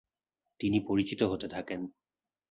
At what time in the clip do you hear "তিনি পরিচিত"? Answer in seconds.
0.59-1.21